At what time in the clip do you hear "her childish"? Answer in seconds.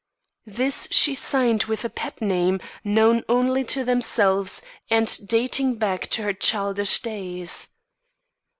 6.23-7.03